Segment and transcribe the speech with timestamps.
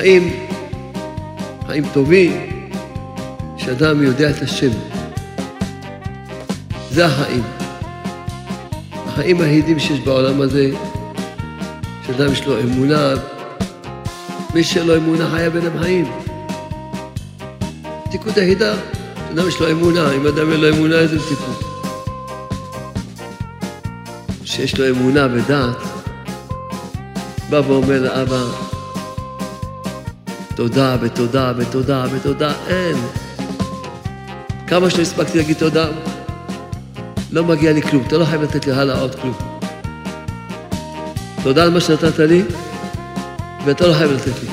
[0.00, 0.46] החיים,
[1.66, 2.32] חיים טובים,
[3.56, 4.70] שאדם יודע את השם.
[6.90, 7.42] זה החיים.
[9.06, 10.70] החיים היחידים שיש בעולם הזה,
[12.06, 13.14] שאדם יש לו אמונה,
[14.54, 16.12] מי שאין לו אמונה חיה בין החיים.
[18.10, 18.74] תיקות היחידה,
[19.28, 21.62] שאדם יש לו אמונה, אם אדם אין לו אמונה, איזה תיקות?
[24.44, 25.76] שיש לו אמונה ודעת,
[27.50, 28.69] בא ואומר לאבא,
[30.60, 32.96] תודה ותודה ותודה ותודה, אין.
[34.66, 35.86] כמה שלא הספקתי להגיד תודה,
[37.32, 39.34] לא מגיע לי כלום, אתה לא חייב לתת לי הלאה עוד כלום.
[41.42, 42.42] תודה על מה שנתת לי,
[43.64, 44.48] ואתה לא חייב לתת לי.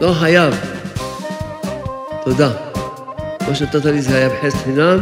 [0.00, 0.54] לא חייב.
[2.24, 2.50] תודה.
[3.48, 4.98] מה שנתת לי זה היה בחסד חינם,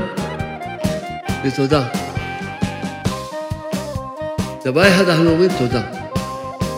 [1.44, 1.88] ותודה.
[4.64, 6.03] דבר אחד אנחנו אומרים תודה.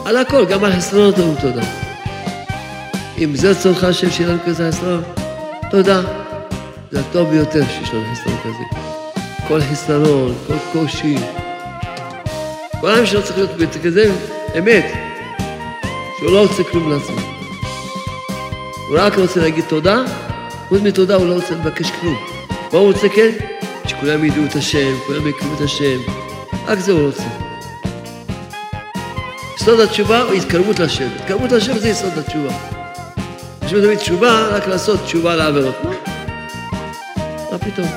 [0.07, 1.63] על הכל, גם על חסרונות אומרים תודה.
[3.19, 5.03] אם זה צורך השם שיהיה לנו כזה חסרון,
[5.71, 6.01] תודה.
[6.91, 8.81] זה הטוב ביותר שיש לנו חסרון כזה.
[9.49, 11.17] כל חסרון, כל קושי.
[12.81, 14.13] כל העם שלו צריך להיות כזה
[14.59, 14.85] אמת,
[16.19, 17.21] שהוא לא רוצה כלום לעצמו.
[18.89, 20.03] הוא רק רוצה להגיד תודה,
[20.69, 22.17] חוץ מתודה הוא לא רוצה לבקש כלום.
[22.73, 23.31] מה הוא רוצה כן?
[23.87, 25.99] שכולם ידעו את השם, כולם יקראו את השם.
[26.67, 27.46] רק זה הוא רוצה.
[29.67, 31.09] יסוד התשובה הוא התקרבות לשם.
[31.21, 32.53] התקרבות לשם זה יסוד התשובה.
[33.65, 35.75] יש תמיד תשובה, רק לעשות תשובה לעבירות.
[35.85, 35.91] מה?
[37.53, 37.89] מה פתאום?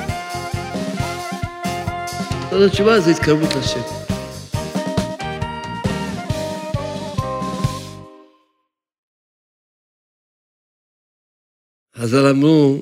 [2.48, 3.82] יסוד התשובה זה התקרבות לשם.
[11.98, 12.82] חז"ל אמרו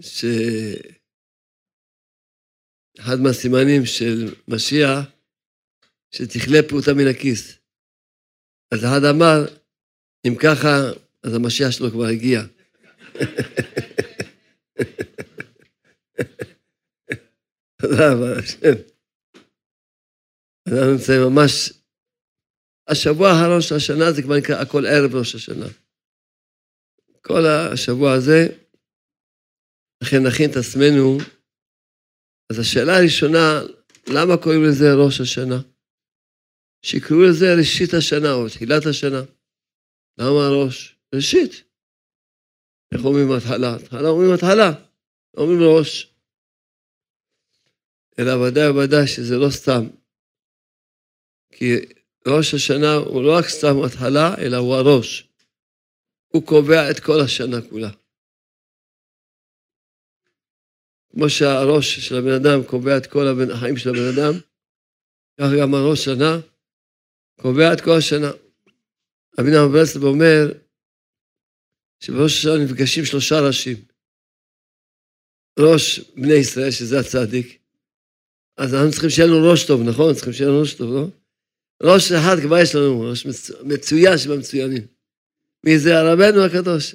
[0.00, 0.80] שאחד
[3.20, 5.17] מהסימנים של משיח,
[6.10, 7.58] שתכלה פרוטה מן הכיס.
[8.74, 9.46] אז אחד אמר,
[10.26, 10.68] אם ככה,
[11.22, 12.40] אז המשיח שלו כבר הגיע.
[17.82, 18.76] תודה רבה, השם.
[20.66, 21.72] אנחנו נמצאים ממש...
[22.88, 25.66] השבוע האחרון של השנה זה כבר נקרא הכל ערב ראש השנה.
[27.20, 28.46] כל השבוע הזה,
[30.02, 31.18] לכן נכין את עצמנו.
[32.52, 33.60] אז השאלה הראשונה,
[34.06, 35.58] למה קוראים לזה ראש השנה?
[36.82, 39.22] שיקראו לזה ראשית השנה או תחילת השנה.
[40.18, 40.96] למה ראש?
[41.14, 41.52] ראשית.
[42.94, 43.76] איך אומרים התחלה?
[43.76, 44.70] התחלה אומרים התחלה,
[45.34, 46.14] לא אומרים ראש.
[48.18, 49.84] אלא ודאי וודאי שזה לא סתם.
[51.52, 51.74] כי
[52.28, 55.28] ראש השנה הוא לא רק סתם התחלה, אלא הוא הראש.
[56.28, 57.90] הוא קובע את כל השנה כולה.
[61.10, 63.24] כמו שהראש של הבן אדם קובע את כל
[63.54, 64.32] החיים של הבן אדם,
[65.40, 66.40] כך גם הראש שנה
[67.42, 68.30] קובע את כל השנה.
[69.40, 70.52] רבי נחמן ברסלב אומר
[72.00, 73.76] שבראש השנה נפגשים שלושה ראשים.
[75.60, 77.58] ראש בני ישראל, שזה הצדיק.
[78.56, 80.14] אז אנחנו צריכים שיהיה לנו ראש טוב, נכון?
[80.14, 81.06] צריכים שיהיה לנו ראש טוב, לא?
[81.82, 83.26] ראש אחד כבר יש לנו, ראש
[83.64, 84.86] מצוין שבמצוינים.
[85.64, 86.94] מי זה הרבנו הקדוש?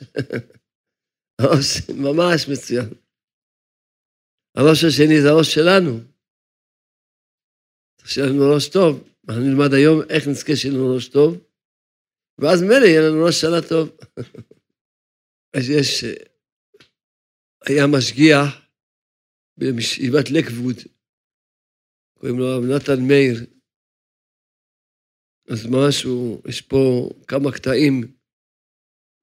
[1.47, 2.89] ראש ממש מצוין.
[4.55, 5.99] הראש השני זה הראש שלנו.
[7.97, 9.12] צריך שיהיה לנו ראש טוב.
[9.27, 11.31] אנחנו נלמד היום איך נזכה שיהיה לנו ראש טוב,
[12.37, 13.85] ואז מילא יהיה לנו ראש שנה טוב.
[15.57, 16.03] אז יש,
[17.67, 18.47] היה משגיח
[19.57, 20.77] בישיבת לקווד,
[22.19, 23.37] קוראים לו הרב נתן מאיר.
[25.51, 27.95] אז משהו, יש פה כמה קטעים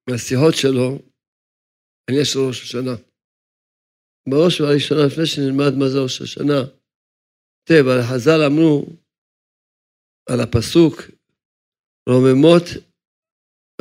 [0.09, 0.99] מהשיחות שלו,
[2.07, 2.95] אני יש ראש השנה.
[4.29, 6.61] בראש ובראשונה, לפני שנלמד מה זה ראש השנה,
[7.59, 8.85] כותב, על חז"ל אמרו,
[10.29, 10.95] על הפסוק,
[12.09, 12.63] רוממות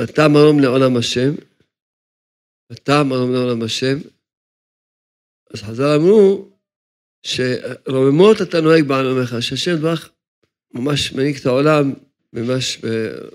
[0.01, 1.31] ותא מרום לעולם השם,
[2.73, 3.97] ותא מרום לעולם השם.
[5.55, 6.51] אז חז"ל אמרו
[7.27, 10.11] שרוממות אתה נוהג בעולמך, שהשם דברך
[10.75, 11.85] ממש מנהיג את העולם
[12.33, 12.79] ממש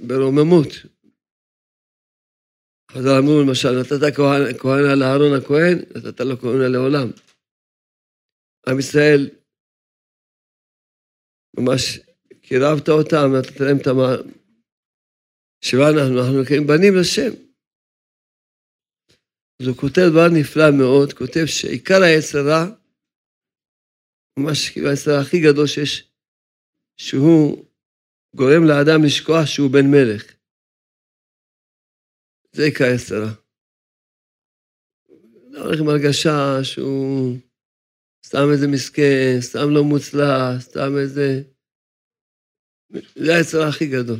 [0.07, 0.71] ברוממות.
[2.91, 4.01] חז"ל אמרו למשל, נתת
[4.61, 7.07] כהנה לאהרון הכהן, נתת לו כהנה לעולם.
[8.69, 9.29] עם ישראל
[11.59, 11.99] ממש
[12.47, 13.97] קירבת אותם, נתת להם את המ...
[15.61, 17.31] שבה אנחנו, אנחנו נקראים בנים לשם.
[19.61, 22.63] אז הוא כותב דבר נפלא מאוד, כותב שעיקר היצר רע,
[24.39, 26.11] ממש כאילו היצר הכי גדול שיש,
[26.97, 27.65] שהוא
[28.35, 30.23] גורם לאדם לשכוח שהוא בן מלך.
[32.51, 33.33] זה עיקר היצר רע.
[35.51, 37.37] לא הולך עם הרגשה שהוא
[38.25, 41.54] סתם איזה מסכן, סתם לא מוצלח, סתם איזה...
[42.91, 44.19] זה היצרה הכי גדול.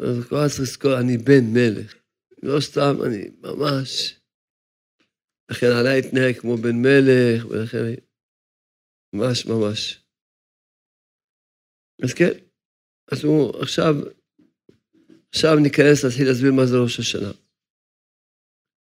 [0.00, 1.94] אז כל הזמן לזכור, אני בן מלך.
[2.42, 4.20] לא סתם, אני ממש...
[5.50, 7.78] לכן עליי התנהג כמו בן מלך, ולכן
[9.12, 10.04] ממש ממש.
[12.04, 12.32] אז כן,
[13.12, 13.94] אז הוא עכשיו,
[15.28, 17.32] עכשיו ניכנס להתחיל להסביר מה זה ראש השנה.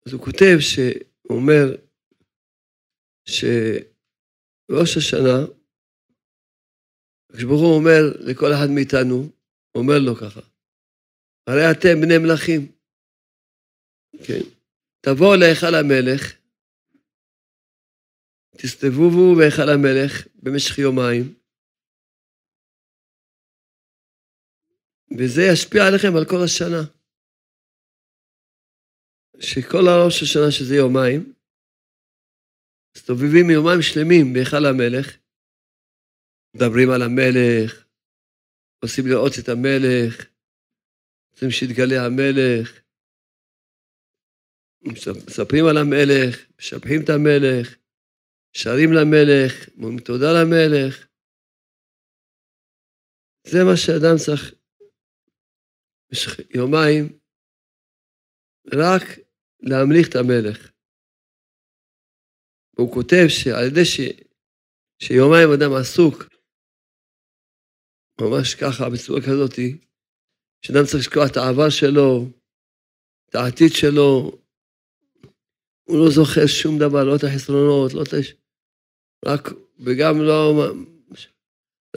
[0.05, 1.65] אז הוא כותב שהוא אומר
[3.25, 5.37] שראש השנה,
[7.35, 9.15] כשברוך אומר לכל אחד מאיתנו,
[9.71, 10.41] הוא אומר לו ככה,
[11.47, 12.71] הרי אתם בני מלכים,
[14.27, 14.43] כן?
[15.01, 16.33] תבואו להיכל המלך,
[18.57, 21.33] תסתובבו בהיכל המלך במשך יומיים,
[25.17, 26.83] וזה ישפיע עליכם על כל השנה.
[29.39, 31.33] שכל הראש השנה, שזה יומיים,
[32.97, 35.22] מסתובבים יומיים שלמים בהיכל המלך,
[36.55, 37.85] מדברים על המלך,
[38.83, 40.13] עושים לראות את המלך,
[41.31, 42.83] רוצים שיתגלה המלך,
[45.27, 47.77] מספרים על המלך, משבחים את המלך,
[48.53, 51.07] שרים למלך, אומרים תודה למלך.
[53.47, 54.53] זה מה שאדם צריך
[56.09, 57.19] במשך יומיים,
[58.73, 59.03] רק
[59.59, 60.71] להמליך את המלך.
[62.73, 63.99] והוא כותב שעל ידי ש...
[64.99, 66.32] שיומיים אדם עסוק,
[68.21, 69.59] ממש ככה, בצורה כזאת,
[70.61, 72.25] שאדם צריך לשקוע את העבר שלו,
[73.29, 74.31] את העתיד שלו,
[75.83, 78.17] הוא לא זוכר שום דבר, לא את החסרונות, לא את ה...
[79.25, 79.43] רק,
[79.79, 80.53] וגם לא...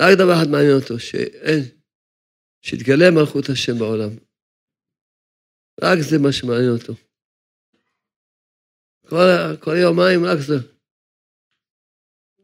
[0.01, 1.63] רק דבר אחד מעניין אותו, שאין,
[2.63, 4.11] שיתגלה מלכות השם בעולם.
[5.83, 6.93] רק זה מה שמעניין אותו.
[9.09, 10.55] כל, כל יומיים רק זה.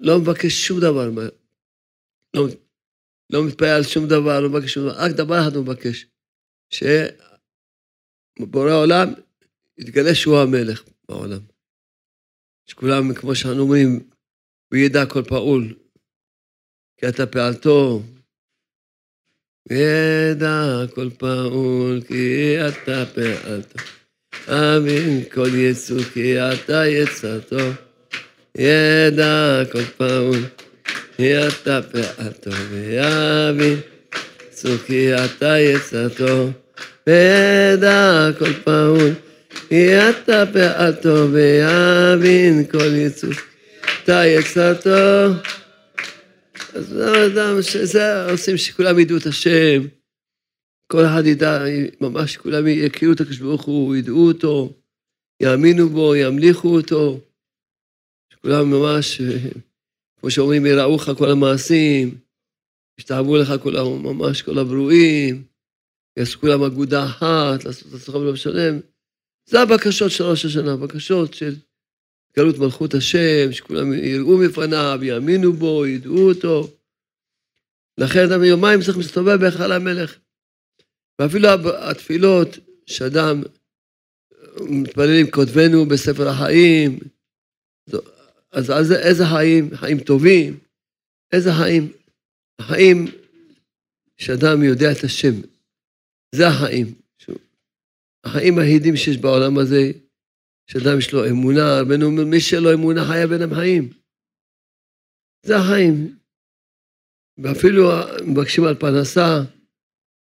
[0.00, 1.10] לא מבקש שום דבר.
[2.34, 2.42] לא,
[3.32, 6.06] לא מתפעל על שום דבר, לא מבקש שום דבר, רק דבר אחד הוא מבקש,
[6.70, 9.08] שבורא עולם
[9.78, 11.40] יתגלה שהוא המלך בעולם.
[12.66, 14.00] שכולם, כמו שאנו אומרים,
[14.72, 15.74] וידע כל פעול,
[16.96, 18.02] כי אתה פעלתו.
[19.70, 20.62] וידע
[20.94, 23.78] כל פעול, כי אתה פעלתו.
[24.46, 27.70] אבין כל יצור, כי אתה יצרתו.
[28.58, 30.38] ידע כל פעול,
[31.16, 32.50] כי אתה פעלתו.
[32.70, 33.80] ויבין
[35.24, 36.50] אתה יצרתו.
[37.06, 39.10] וידע כל פעול,
[39.68, 41.28] כי אתה פעלתו.
[41.32, 43.30] ויבין כל יצור.
[44.04, 45.34] אתה יצרתו.
[46.74, 49.82] אז אדם שזה עושים שכולם ידעו את השם,
[50.86, 51.64] כל אחד ידע,
[52.00, 54.72] ממש כולם יכירו את הקדוש ברוך הוא, ידעו אותו,
[55.42, 57.20] יאמינו בו, ימליכו אותו.
[58.32, 59.20] שכולם ממש,
[60.22, 62.18] כמו שאומרים, יראוך כל המעשים,
[62.98, 63.72] ישתעבו לך כל,
[64.02, 65.44] ממש כל הברואים,
[66.16, 68.80] יעשו כולם אגודה אחת, לעשות את עצמך ולא משלם.
[69.46, 71.54] זה הבקשות של ראש השנה, בקשות של
[72.30, 76.68] התגלות מלכות השם, שכולם יראו מפניו, יאמינו בו, ידעו אותו.
[77.98, 80.18] לכן אדם יומיים צריך להסתובב בהיכל המלך.
[81.18, 81.48] ואפילו
[81.90, 82.48] התפילות
[82.86, 83.42] שאדם
[84.60, 86.98] מתפללים כותבנו בספר החיים,
[88.52, 89.76] אז, אז איזה חיים?
[89.76, 90.58] חיים טובים?
[91.32, 91.92] איזה חיים?
[92.58, 93.06] החיים
[94.18, 95.34] שאדם יודע את השם.
[96.34, 97.02] זה החיים.
[98.24, 99.90] החיים היחידים שיש בעולם הזה,
[100.66, 103.90] שאדם יש לו אמונה, רבנו אומר, מי שלא אמונה חיה בין החיים.
[105.46, 106.18] זה החיים.
[107.38, 107.82] ואפילו
[108.26, 109.40] מבקשים על פרנסה,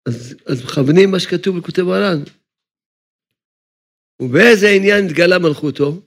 [0.08, 2.24] אז, אז מכוונים מה שכתוב בכותב הר"ן.
[4.22, 6.02] ובאיזה עניין התגלה מלכותו?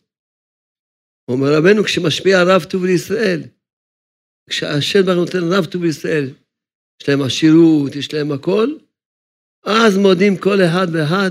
[1.29, 3.41] אומר רבנו, כשמשפיע רב טוב לישראל,
[4.50, 6.31] כשהשם ברוך נותן רב טוב לישראל,
[7.02, 8.69] יש להם עשירות, יש להם הכל,
[9.64, 11.31] אז מודים כל אחד ואחד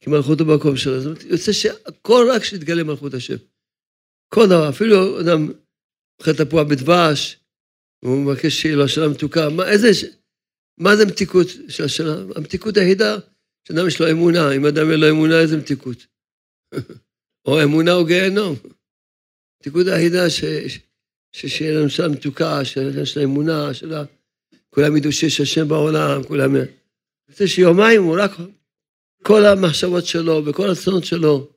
[0.00, 1.00] כי מלכותו במקום שלו.
[1.00, 3.36] זאת אומרת, יוצא שהכל רק שיתגלה מלכות השם.
[4.34, 5.52] כל דבר, אפילו אדם
[6.20, 7.40] אוכל תפוח בדבש,
[8.02, 9.88] והוא מבקש לו השנה מתוקה, מה, איזה,
[10.80, 12.14] מה זה מתיקות של השנה?
[12.36, 13.16] המתיקות היחידה,
[13.68, 16.06] שאדם יש לו אמונה, אם אדם אין לו אמונה, איזה מתיקות?
[17.46, 18.56] או אמונה או גיהנום.
[19.60, 20.44] המתיקות היחידה ש,
[21.32, 24.04] שיהיה לנו שנה מתוקה, שיש לה אמונה, שלה,
[24.70, 26.54] כולם ידעו שיש השם בעולם, כולם...
[27.28, 28.30] זה שיומיים הוא רק
[29.22, 31.52] כל המחשבות שלו וכל הרצונות שלו,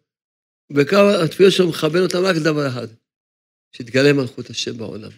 [0.75, 0.95] וכל
[1.25, 2.87] התפילות שלו מכוון אותם רק לדבר אחד,
[3.71, 5.11] שיתגלה מלכות השם בעולם.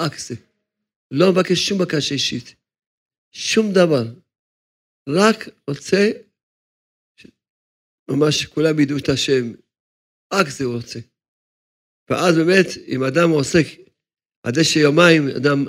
[0.00, 0.34] רק זה.
[1.10, 2.54] לא מבקש שום בקשה אישית,
[3.32, 4.04] שום דבר.
[5.08, 6.10] רק רוצה
[8.10, 9.52] ממש שכולם ידעו את השם,
[10.32, 10.98] רק זה הוא רוצה.
[12.10, 13.66] ואז באמת, אם אדם עוסק,
[14.42, 15.64] עד שיומיים אדם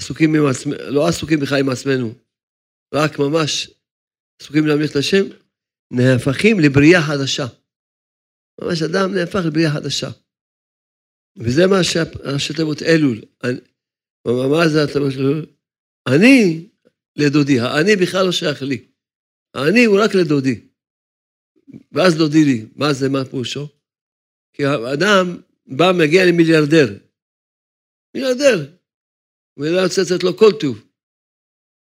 [0.00, 2.14] עסוקים עם עצמנו, לא עסוקים בכלל עם עצמנו,
[2.94, 3.70] רק ממש
[4.42, 5.24] עסוקים להמליך את השם,
[5.92, 7.46] נהפכים לבריאה חדשה.
[8.60, 10.10] ממש אדם נהפך לבריאה חדשה.
[11.38, 13.20] וזה מה שראשי תיבות אלול.
[14.26, 15.46] מה זה התיבות אלול?
[16.08, 16.68] אני
[17.16, 18.88] לדודי, האני בכלל לא שייך לי.
[19.54, 20.68] האני הוא רק לדודי.
[21.92, 22.66] ואז דודי לי.
[22.76, 23.68] מה זה, מה פירושו?
[24.52, 26.98] כי האדם בא, מגיע למיליארדר.
[28.14, 28.76] מיליארדר.
[29.56, 30.84] ולא רוצה לתת לו כל טוב.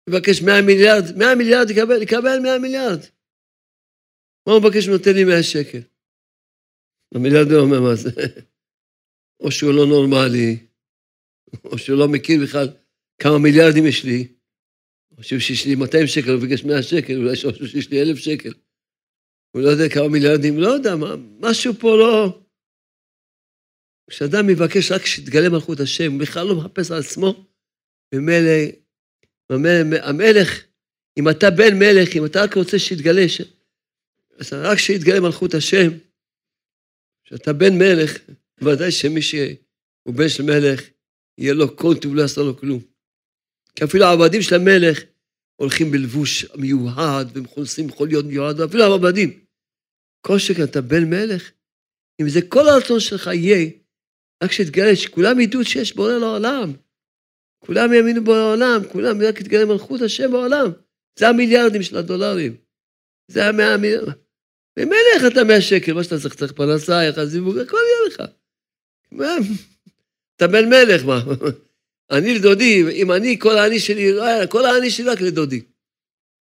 [0.10, 3.00] מבקש 100 מיליארד, 100 מיליארד יקבל, יקבל 100 מיליארד.
[4.48, 4.88] מה הוא מבקש?
[4.88, 5.79] נותן לי 100 שקל.
[7.15, 8.10] המיליארדר אומר, מה זה?
[9.44, 10.58] או שהוא לא נורמלי,
[11.63, 12.67] או שהוא לא מכיר בכלל
[13.22, 14.27] כמה מיליארדים יש לי,
[15.17, 18.53] או שיש לי 200 שקל, הוא ביקש 100 שקל, אולי שיש לי 1,000 שקל.
[19.51, 22.41] הוא לא יודע כמה מיליארדים, לא יודע, מה, משהו פה לא...
[24.09, 27.45] כשאדם מבקש רק שיתגלה מלכות השם, הוא בכלל לא מחפש על עצמו,
[28.13, 28.51] ממילא,
[30.01, 30.63] המלך,
[31.17, 33.41] אם אתה בן מלך, אם אתה רק רוצה שיתגלה, ש...
[34.39, 35.89] אז רק שיתגלה מלכות השם,
[37.25, 38.17] כשאתה בן מלך,
[38.62, 40.81] ודאי שמי שהוא בן של מלך,
[41.38, 42.79] יהיה לו כל טוב, לא יעשה לו כלום.
[43.75, 45.03] כי אפילו העבדים של המלך
[45.55, 49.39] הולכים בלבוש מיוחד, ומכונסים חוליות מיוחד, ואפילו העבדים.
[50.21, 51.51] כל שכן אתה בן מלך,
[52.21, 53.69] אם זה כל הרצון שלך יהיה,
[54.44, 56.74] רק שיתגלה, שכולם ידעו שיש בורא לעולם.
[57.60, 60.72] כולם יאמינו בעולם, כולם רק יתגלה מלכות השם בעולם.
[61.20, 62.56] זה המיליארדים של הדולרים.
[63.27, 64.13] זה המאה מיליארד.
[64.80, 68.24] ממילא איך אתה מאה שקל, מה שאתה צריך, צריך פרנסה, איך הזיווג, הכל יהיה לך.
[70.36, 71.22] אתה בן מלך, מה?
[72.12, 74.12] אני לדודי, אם אני, כל האני שלי,
[74.50, 75.62] כל האני שלי רק לדודי.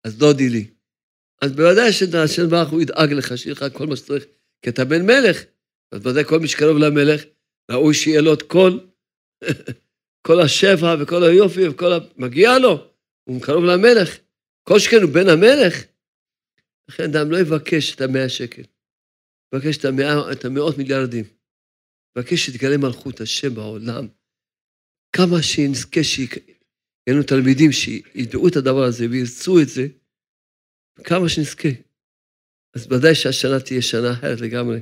[0.04, 0.68] אז דודי לי.
[1.42, 4.26] אז בוודאי שהשם ברוך הוא ידאג לך, שיהיה לך כל מה שצריך,
[4.62, 5.44] כי אתה בן מלך.
[5.92, 7.24] אז בוודאי כל מי שקרוב למלך,
[7.72, 8.80] ראוי שיהיה לו את כל,
[10.28, 11.98] כל השפע וכל היופי וכל ה...
[12.18, 12.88] מגיע לו,
[13.24, 14.18] הוא קרוב למלך.
[14.64, 15.84] כל שכן הוא בן המלך.
[16.90, 18.62] לכן אדם לא יבקש את המאה שקל,
[19.54, 21.26] יבקש את, המאה, את המאות מיליארדים.
[22.18, 24.08] יבקש שתגלה מלכות השם בעולם.
[25.16, 26.38] כמה שנזכה שיהיו
[27.08, 29.88] לנו תלמידים שידעו את הדבר הזה וירצו את זה,
[31.04, 31.70] כמה שנזכה.
[32.76, 34.80] אז ודאי שהשנה תהיה שנה אחרת לגמרי.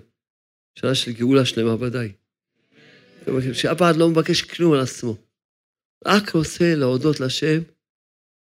[0.79, 2.12] שנה של גאולה שלמה ודאי.
[3.53, 5.15] שאף אחד לא מבקש כלום על עצמו.
[6.07, 7.59] רק רוצה להודות לשם,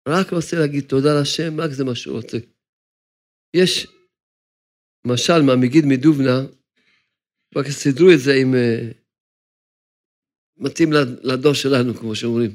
[0.07, 2.37] רק רוצה להגיד תודה לשם, רק זה מה שהוא רוצה.
[3.55, 3.87] יש
[5.07, 6.37] משל מהמגיד מדובנה,
[7.55, 8.55] רק סידרו את זה עם...
[8.55, 8.91] אה,
[10.57, 10.89] מתאים
[11.23, 12.51] לדור שלנו, כמו שאומרים.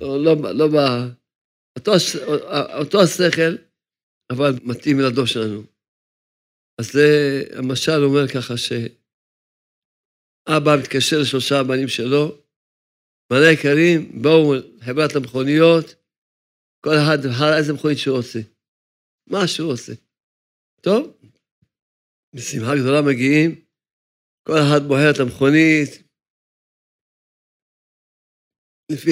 [0.00, 0.76] לא, לא, לא ב...
[1.78, 1.92] אותו,
[2.78, 3.56] אותו השכל,
[4.32, 5.62] אבל מתאים לדור שלנו.
[6.80, 8.56] אז זה, המשל אומר ככה
[10.50, 12.42] שאבא מתקשר לשלושה הבנים שלו,
[13.30, 15.94] בני יקרים, בואו לחברת המכוניות,
[16.84, 18.38] כל אחד בחר איזה מכונית שהוא רוצה.
[19.26, 19.92] מה שהוא עושה.
[20.80, 21.16] טוב,
[22.34, 23.64] בשמחה גדולה מגיעים,
[24.46, 25.90] כל אחד בוחר את המכונית,
[28.92, 29.10] לפי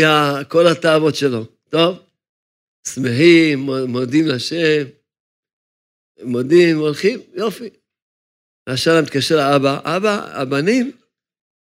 [0.51, 1.45] כל התאוות שלו.
[1.71, 1.99] טוב,
[2.89, 4.85] שמחים, מודים לשם,
[6.25, 7.71] מודים, הולכים, יופי.
[8.69, 10.99] והשאלה מתקשר לאבא, אבא, הבנים,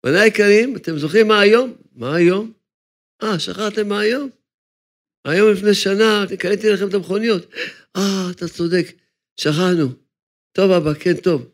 [0.05, 1.73] בני היקרים, אתם זוכרים מה היום?
[1.95, 2.53] מה היום?
[3.23, 4.29] אה, שכחתם מה היום?
[5.27, 7.45] היום לפני שנה קניתי לכם את המכוניות.
[7.97, 8.85] אה, אתה צודק,
[9.39, 9.87] שכחנו.
[10.51, 11.51] טוב, אבא, כן, טוב.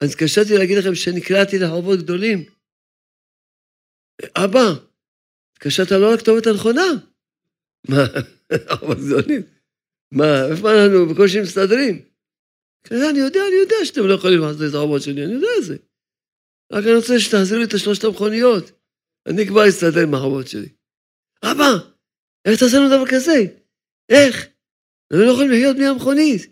[0.00, 2.44] אז התקשרתי להגיד לכם שנקלעתי לחובות גדולים.
[4.36, 4.66] אבא,
[5.52, 6.86] התקשרת לא לכתובת הנכונה.
[7.88, 8.04] מה,
[8.78, 9.42] חובות גדולים?
[10.12, 12.02] מה, איפה אנחנו בקושי מסתדרים?
[12.84, 15.64] כן, אני יודע, אני יודע שאתם לא יכולים לעשות את החובות שלי, אני יודע את
[15.64, 15.76] זה.
[16.72, 18.70] רק אני רוצה שתחזירו לי את השלושת המכוניות.
[19.26, 20.68] אני כבר אסתדר עם החובות שלי.
[21.42, 21.70] אבא,
[22.44, 23.38] איך תעשה לנו דבר כזה?
[24.08, 24.48] איך?
[25.10, 26.42] אנחנו לא יכולים לחיות בלי המכונית.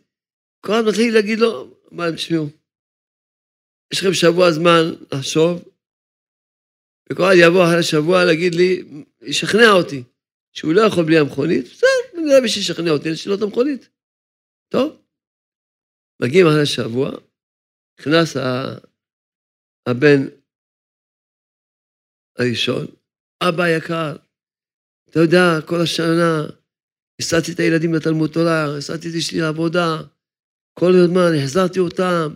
[0.61, 2.47] כל אחד מתחיל להגיד לו, מה הם תשמעו?
[3.93, 4.83] יש לכם שבוע זמן
[5.13, 5.69] לחשוב,
[7.13, 8.85] וכל אחד יבוא אחרי שבוע להגיד לי,
[9.23, 10.03] ישכנע אותי,
[10.53, 13.89] שהוא לא יכול בלי המכונית, בסדר, אני יודע בשביל שישכנע אותי, לשאול את המכונית.
[14.69, 15.03] טוב,
[16.23, 17.11] מגיעים אחרי שבוע,
[18.01, 18.37] נכנס
[19.91, 20.27] הבן
[22.39, 22.87] הראשון,
[23.43, 24.17] אבא יקר,
[25.11, 26.47] אתה יודע, כל השנה
[27.21, 30.03] הסעתי את הילדים לתלמוד תורה, הסעתי את אשתי לעבודה,
[30.79, 32.35] כל הזמן החזרתי אותם,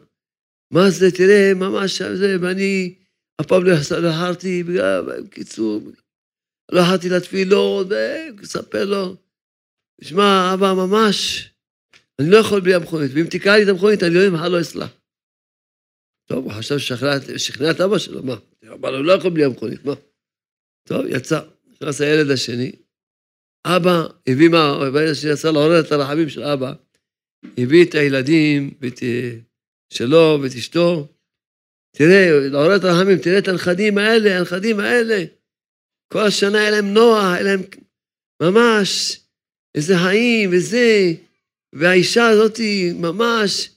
[0.71, 2.95] מה זה, תראה, ממש זה, ואני
[3.41, 3.73] אף פעם לא
[4.09, 4.63] החרתי,
[5.07, 5.83] בקיצור,
[6.73, 9.17] לא החרתי לתפילות, ומספר לו,
[10.01, 11.49] תשמע, אבא, ממש,
[12.19, 15.02] אני לא יכול בלי המכונית, ואם תקרא לי את המכונית, אני לא אמחר לא אסלח.
[16.29, 18.37] טוב, הוא חשב ששכנע את אבא שלו, מה?
[18.75, 19.93] אבא לא יכול בלי המכונית, מה?
[20.89, 21.41] טוב, יצא.
[21.73, 22.73] נכנס הילד השני,
[23.67, 26.73] אבא הביא מה, ברגע שיצא לעורר את הרחמים של אבא,
[27.59, 29.01] הביא את הילדים ואת,
[29.93, 31.09] שלו ואת אשתו.
[31.97, 35.25] תראה, לעורר את הרחמים, תראה את הנכדים האלה, הנכדים האלה.
[36.13, 37.61] כל השנה היה להם נוח, היה להם
[38.43, 39.21] ממש
[39.75, 41.13] איזה חיים וזה,
[41.73, 42.61] והאישה הזאת
[42.95, 43.71] ממש,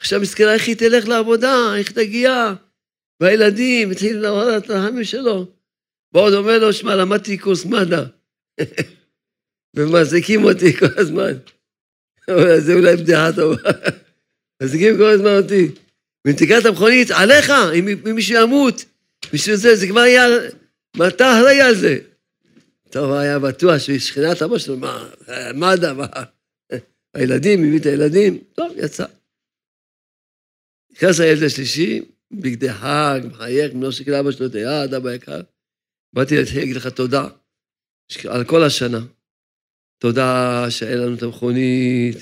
[0.00, 2.54] עכשיו מסכנה, איך היא תלך לעבודה, איך תגיע?
[3.20, 5.46] והילדים, התחיל לעורר את הרחמים שלו.
[6.14, 8.04] ועוד אומר לו, שמע, למדתי קורס מד"א.
[9.76, 11.32] ומחזיקים אותי כל הזמן.
[12.58, 13.70] זה אולי בדיחה טובה.
[14.62, 15.68] מחזיקים כל הזמן אותי.
[16.24, 18.84] ואם תקרא את המכונית, עליך, אם מישהו ימות,
[19.32, 20.26] בשביל זה, זה כבר היה,
[20.96, 21.98] מה אתה אחראי על זה?
[22.90, 25.08] טוב, היה בטוח ששכינת אבא שלו, מה,
[25.54, 26.06] מד"א, מה,
[27.14, 29.04] הילדים, הביא את הילדים, טוב, יצא.
[30.92, 32.00] נכנס הילד השלישי,
[32.32, 35.40] בגדי חג, מחייך, מנושק לאבא שלו את היד, אבא יקר.
[36.12, 37.28] באתי להגיד לך תודה
[38.28, 39.00] על כל השנה.
[39.98, 42.16] תודה שאין לנו את המכונית,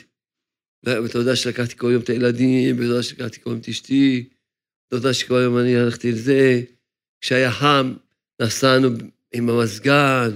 [0.86, 4.28] ותודה שלקחתי כל יום את הילדים, ותודה שלקחתי כל יום את אשתי,
[4.90, 6.62] תודה שכל יום אני הלכתי לזה.
[7.20, 7.94] כשהיה חם,
[8.42, 8.88] נסענו
[9.34, 10.30] עם המזגן,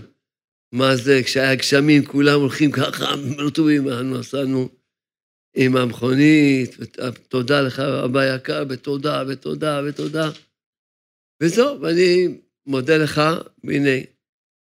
[0.72, 3.14] מה זה, כשהיה גשמים, כולם הולכים ככה,
[3.46, 4.68] רטובים, אנחנו נסענו
[5.54, 10.30] עם המכונית, ותודה לך, אבא יקר, ותודה, ותודה, ותודה.
[11.42, 13.21] וזהו, ואני מודה לך,
[13.64, 14.04] והנה,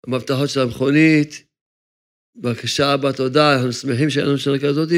[0.08, 1.44] המבטחות של המכונית,
[2.36, 4.90] בבקשה, אבא, תודה, אנחנו שמחים שהיינו שנה כזאת,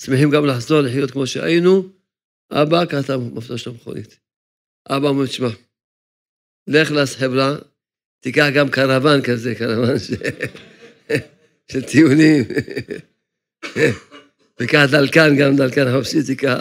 [0.00, 1.88] שמחים גם לחזור לחיות כמו שהיינו.
[2.52, 4.18] אבא, קח את של המכונית.
[4.88, 5.48] אבא אומר, תשמע,
[6.66, 7.56] לך לחברה,
[8.20, 10.10] תיקח גם קרוון כזה, קרוון ש...
[11.72, 12.44] של טיעונים.
[14.62, 16.58] תיקח דלקן, גם דלקן חופשי תיקח.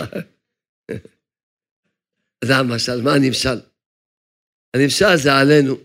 [2.46, 3.60] זה המשל, מה הנמשל?
[4.74, 5.76] הנמשל זה עלינו,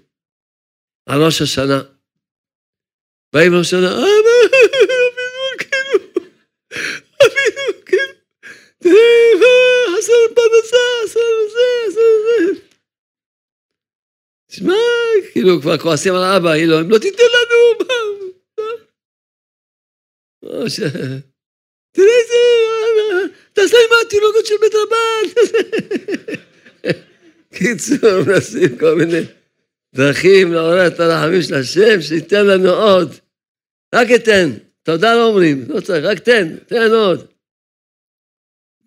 [1.09, 1.83] על ראש השנה.
[3.33, 5.95] באים ראש השנה, אבא, אבינו, כאילו,
[7.23, 8.13] אבינו, כאילו,
[8.79, 11.21] תראה, חסר פרנסה, חסר
[11.53, 12.61] זה, חסר זה.
[14.47, 14.75] תשמע,
[15.33, 17.87] כאילו, כבר כועסים על האבא, כאילו, אם לא תיתן לנו,
[20.65, 21.36] איזה,
[23.67, 25.25] תעשה עם התינוקות של בית רבן.
[27.59, 29.21] קיצור, מנסים כל מיני
[29.95, 33.13] דרכים לעורר את הרחמים של השם, שייתן לנו עוד.
[33.95, 34.51] רק אתן,
[34.83, 37.33] תודה לא אומרים, לא צריך, רק תן, תן עוד.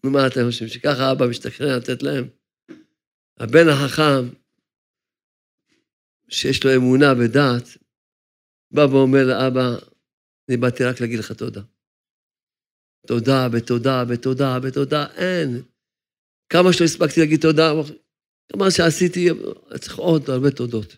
[0.03, 2.27] נו, מה אתם חושבים, שככה אבא משתכנע לתת להם?
[3.37, 4.29] הבן החכם,
[6.29, 7.77] שיש לו אמונה ודעת,
[8.71, 9.75] בא ואומר לאבא,
[10.49, 11.61] אני באתי רק להגיד לך תודה.
[13.07, 15.61] תודה ותודה ותודה ותודה, אין.
[16.49, 17.71] כמה שלא הספקתי להגיד תודה,
[18.55, 19.27] מה שעשיתי,
[19.79, 20.97] צריך עוד הרבה תודות.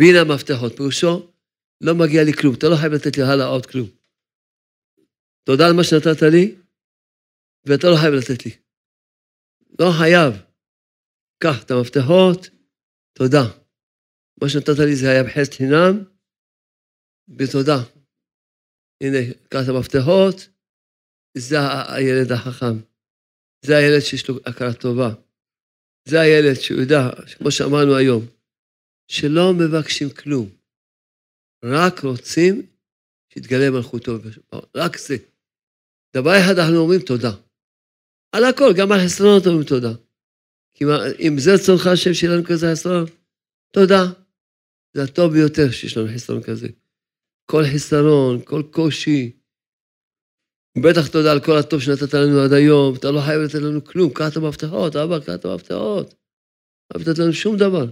[0.00, 1.32] והנה המפתחות, פירושו,
[1.80, 3.88] לא מגיע לי כלום, אתה לא חייב לתת לי הלאה עוד כלום.
[5.44, 6.54] תודה על מה שנתת לי,
[7.66, 8.52] ואתה לא חייב לתת לי.
[9.78, 10.32] לא חייב.
[11.42, 12.48] קח את המפתחות,
[13.12, 13.44] תודה.
[14.42, 16.04] מה שנתת לי זה היה בחסד חינם,
[17.28, 17.78] בתודה.
[19.02, 20.48] הנה, קח את המפתחות,
[21.38, 21.56] זה
[21.94, 22.76] הילד החכם.
[23.64, 25.10] זה הילד שיש לו הכרה טובה.
[26.08, 28.26] זה הילד שהוא יודע, כמו שאמרנו היום,
[29.08, 30.48] שלא מבקשים כלום,
[31.64, 32.66] רק רוצים
[33.34, 34.12] שיתגלה מלכותו.
[34.76, 35.16] רק זה.
[36.16, 37.30] דבר אחד אנחנו אומרים תודה.
[38.32, 39.92] על הכל, גם על חסרונות אומרים תודה.
[40.74, 40.84] כי
[41.20, 43.04] אם זה רצונך השם שיהיה לנו כזה חסרון,
[43.72, 44.02] תודה.
[44.94, 46.68] זה הטוב ביותר שיש לנו חסרון כזה.
[47.50, 49.32] כל חסרון, כל קושי,
[50.78, 54.10] בטח תודה על כל הטוב שנתת לנו עד היום, אתה לא חייב לתת לנו כלום,
[54.14, 56.06] קח את המפתחות, אבא, קח את המפתחות.
[56.06, 57.86] לא חייב לתת לנו שום דבר.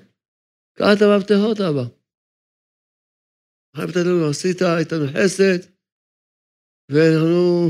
[0.79, 1.85] קח את המפתחות, אבא.
[3.77, 5.59] חייב לתת לנו, עשית איתנו חסד,
[6.91, 7.69] ואנחנו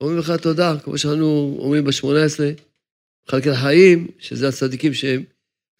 [0.00, 2.62] אומרים לך תודה, כמו שאנחנו אומרים ב-18,
[3.30, 5.22] חלקי חיים, שזה הצדיקים שהם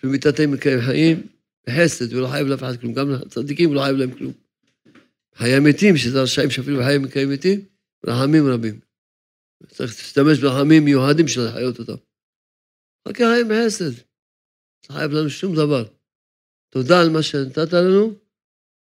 [0.02, 1.26] במיתתם מקיים חיים,
[1.66, 4.32] בחסד, ולא חייב לאף אחד כלום, גם לצדיקים לא חייב להם כלום.
[5.34, 7.60] חיי מתים, שזה הרשעים שאפילו בחיי מקיים מתים,
[8.06, 8.80] רחמים רבים.
[9.68, 11.98] צריך להשתמש ברחמים מיוחדים של לחיות אותם.
[13.08, 13.94] רק חיים בחסד.
[14.90, 15.84] לא חייב לנו שום דבר.
[16.74, 18.18] תודה על מה שנתת לנו,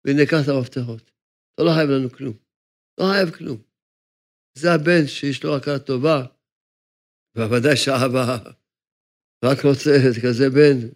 [0.04, 1.10] והנה קח את המפתחות.
[1.54, 2.36] אתה לא חייב לנו כלום.
[3.00, 3.62] לא חייב כלום.
[4.58, 6.26] זה הבן שיש לו הכרה טובה,
[7.36, 8.38] ובוודאי שאבא
[9.44, 9.90] רק רוצה
[10.22, 10.88] כזה בן.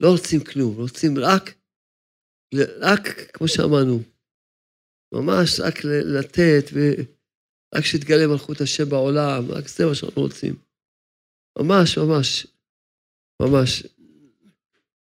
[0.00, 1.54] לא רוצים כלום, רוצים רק,
[2.80, 4.02] רק כמו שאמרנו,
[5.12, 10.54] ממש רק לתת, ורק שיתגלה מלכות השם בעולם, רק זה מה שאנחנו רוצים.
[11.58, 12.46] ממש, ממש,
[13.42, 13.86] ממש.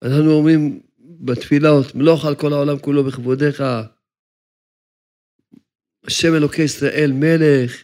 [0.03, 3.63] אנחנו אומרים בתפילות, מלוך על כל העולם כולו בכבודיך,
[6.07, 7.83] השם אלוקי ישראל מלך,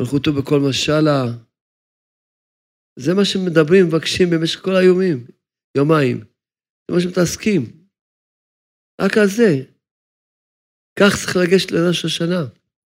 [0.00, 1.24] מלכותו בכל משלה.
[2.98, 5.26] זה מה שמדברים, מבקשים במשך כל היומים,
[5.76, 6.24] יומיים.
[6.88, 7.62] זה מה שמתעסקים.
[9.00, 9.77] רק על זה.
[11.00, 12.44] כך צריך לגשת לראש השנה.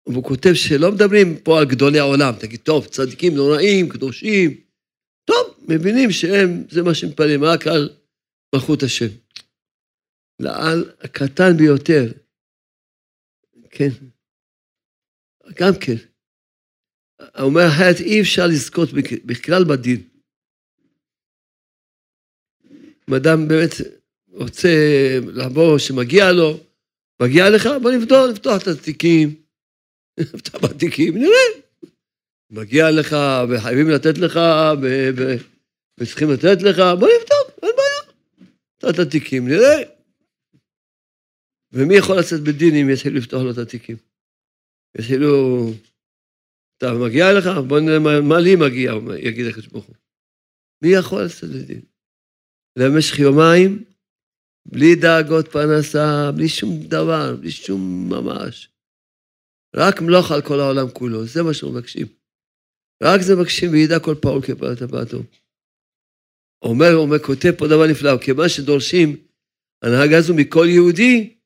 [0.07, 2.35] והוא כותב שלא מדברים פה על גדולי העולם.
[2.41, 4.61] תגיד, טוב, צדיקים נוראים, קדושים.
[5.25, 7.91] טוב, מבינים שהם, זה מה שמתפללים, רק על
[8.55, 9.07] מלכות השם.
[10.41, 12.13] לעל הקטן ביותר.
[13.71, 13.89] כן.
[15.55, 15.97] גם כן.
[17.39, 18.89] אומר אחרת, אי אפשר לזכות
[19.25, 20.03] בכלל בדין.
[23.09, 23.71] אם אדם באמת
[24.33, 24.69] רוצה
[25.27, 26.68] לעבור, שמגיע לו,
[27.23, 29.35] מגיע לך, בוא נפתוח, נפתוח את התיקים,
[30.35, 31.69] נפתח בתיקים, נראה.
[32.51, 33.17] מגיע לך,
[33.49, 34.41] וחייבים לתת לך,
[36.01, 38.15] וצריכים לתת לך, בוא נבדוק, אין בעיה.
[38.77, 39.99] נפתח את התיקים, נראה.
[41.73, 43.97] ומי יכול לצאת בדין אם יתחילו לפתוח לו את התיקים?
[44.99, 45.65] יתחילו,
[46.79, 49.95] אתה מגיע לך, בוא נראה מה, מה לי מגיע, יגיד הקדוש ברוך הוא.
[50.83, 51.81] מי יכול לצאת בדין?
[52.79, 53.85] למשך יומיים,
[54.73, 58.71] בלי דאגות פרנסה, בלי שום דבר, בלי שום ממש.
[59.77, 62.07] רק מלוך על כל העולם כולו, זה מה שמבקשים.
[63.03, 65.19] רק זה מבקשים וידע כל פעול כפעלת הבאתו.
[66.63, 69.17] אומר, אומר, כותב פה דבר נפלא, כיוון שדורשים
[69.83, 71.37] הנהגה הזו מכל יהודי,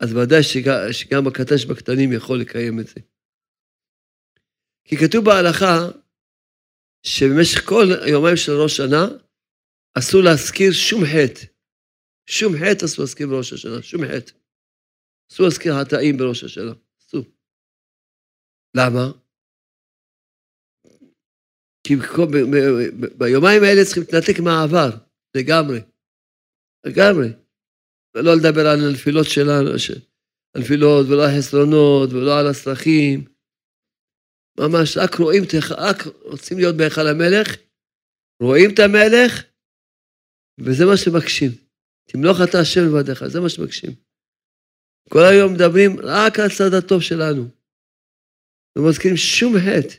[0.00, 3.00] אז ודאי שגם, שגם הקטן שבקטנים יכול לקיים את זה.
[4.84, 5.88] כי כתוב בהלכה
[7.02, 9.06] שבמשך כל היומיים של ראש שנה,
[9.98, 11.57] אסור להזכיר שום חטא.
[12.30, 14.32] שום חטא אסור להזכיר בראש השנה, שום חטא.
[15.32, 17.24] אסור להזכיר חטאים בראש השנה, אסור.
[18.76, 19.04] למה?
[21.86, 21.94] כי
[23.18, 24.90] ביומיים האלה צריכים להתנתק מהעבר,
[25.36, 25.80] לגמרי.
[26.86, 27.28] לגמרי.
[28.14, 29.70] ולא לדבר על הנפילות שלנו,
[30.54, 33.24] הנפילות ולא החסרונות ולא על הצרכים.
[34.60, 37.56] ממש, רק רואים, רק רוצים להיות בהיכל המלך,
[38.42, 39.44] רואים את המלך,
[40.60, 41.67] וזה מה שמקשים.
[42.08, 43.90] תמלוך אתה השם לבדיך, זה מה שמקשים.
[45.08, 47.44] כל היום מדברים רק על הצד הטוב שלנו.
[48.76, 49.94] לא מזכירים שום חטא.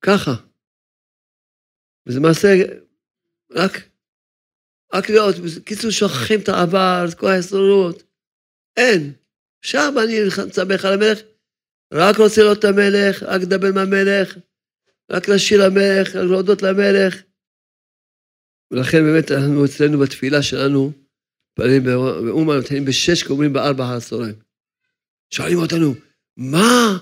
[0.00, 0.34] ככה.
[2.06, 2.48] וזה מעשה
[3.50, 3.72] רק,
[4.94, 8.02] רק להיות, בקיצור שוכחים את העבר, את כל ההסתדרות.
[8.76, 9.12] אין.
[9.62, 10.14] שם אני
[10.44, 11.18] נמצא בהיכל המלך,
[11.94, 14.38] רק רוצה את המלך, רק לדבר עם המלך,
[15.12, 17.29] רק לשיר למלך, רק להודות למלך.
[18.70, 20.92] ולכן באמת אנחנו אצלנו בתפילה שלנו,
[21.50, 24.34] מתפללים באומן, מתפללים בשש, קוראים בארבע אחר הצהריים.
[25.30, 25.94] שואלים אותנו,
[26.36, 26.98] מה?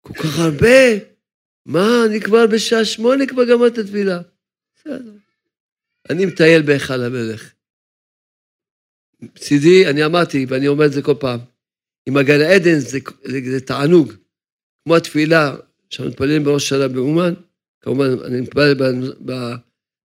[0.00, 0.98] כל כך הרבה?
[1.66, 4.20] מה, אני כבר בשעה שמונה כבר גמרת את התפילה.
[6.10, 7.52] אני מטייל בהיכל המלך.
[9.22, 11.40] מצידי, אני אמרתי, ואני אומר את זה כל פעם,
[12.06, 14.12] עם הגן עדן זה, זה, זה תענוג.
[14.84, 15.56] כמו התפילה
[15.90, 17.34] שאנחנו מתפללים בראש השנה באומן,
[17.80, 18.74] כמובן, אני מתפלל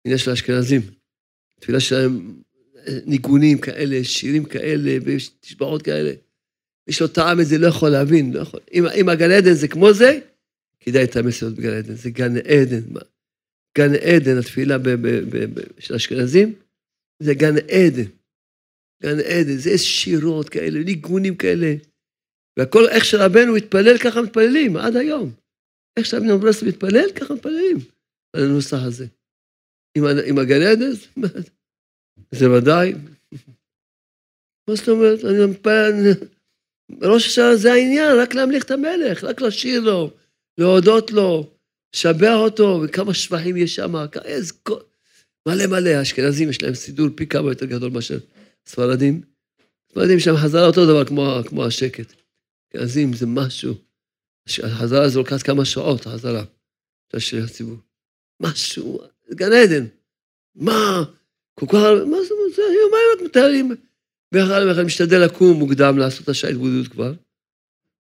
[0.06, 0.82] בעניין של האשכנזים.
[1.60, 2.42] תפילה שלהם,
[3.06, 6.12] ניגונים כאלה, שירים כאלה, ותשבעות כאלה.
[6.88, 8.60] מי שלא טעם את זה לא יכול להבין, לא יכול.
[8.74, 10.20] אם, אם הגן עדן זה כמו זה,
[10.80, 11.96] כדאי להתאמץ להיות בגן עדן.
[11.96, 13.00] זה גן עדן.
[13.78, 16.54] גן עדן, התפילה ב, ב, ב, ב, של אשכנזים,
[17.20, 18.10] זה גן עדן.
[19.04, 21.76] גן עדן, זה שירות כאלה, ניגונים כאלה.
[22.58, 25.32] והכל, איך שרבנו התפלל, ככה מתפללים, עד היום.
[25.98, 27.78] איך שרבנו מתפלל, ככה מתפללים
[28.36, 29.06] על הנוסח הזה.
[29.98, 30.92] עם, הגן עדן,
[32.32, 32.94] זה ודאי.
[34.68, 35.26] מה זאת אומרת?
[35.26, 35.94] אני מתפלל,
[37.02, 40.12] ראש השנה זה העניין, רק להמליך את המלך, רק לשיר לו,
[40.58, 41.54] להודות לו,
[41.96, 43.94] לשבח אותו, וכמה שבחים יש שם,
[44.26, 44.54] איזה...
[45.48, 48.18] מלא מלא, האשכנזים יש להם סידור פי כמה יותר גדול מאשר
[48.68, 49.22] ספרדים.
[49.92, 52.14] ספרדים שם חזרה אותו דבר כמו, כמו השקט.
[52.70, 53.74] אשכנזים זה משהו.
[54.48, 56.44] החזרה הזו לוקחת כמה שעות, החזרה
[57.18, 57.78] של הציבור.
[58.42, 59.02] משהו,
[59.34, 59.86] גן עדן.
[60.56, 61.04] מה?
[61.60, 62.56] כל כך הרבה, מה אומרת?
[62.56, 63.72] זה יומיים רק מתארים.
[64.32, 67.14] ואחר כך משתדל לקום מוקדם, לעשות את השעה התבודדות כבר.